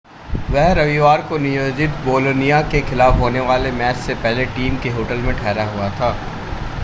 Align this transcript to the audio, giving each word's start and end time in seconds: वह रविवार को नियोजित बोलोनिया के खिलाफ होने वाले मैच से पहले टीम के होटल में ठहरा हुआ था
वह 0.51 0.71
रविवार 0.73 1.21
को 1.21 1.37
नियोजित 1.37 1.89
बोलोनिया 2.05 2.61
के 2.71 2.81
खिलाफ 2.81 3.19
होने 3.19 3.39
वाले 3.49 3.71
मैच 3.73 3.95
से 3.97 4.15
पहले 4.15 4.45
टीम 4.55 4.79
के 4.83 4.89
होटल 4.89 5.17
में 5.17 5.33
ठहरा 5.35 5.65
हुआ 5.71 5.89
था 5.91 6.11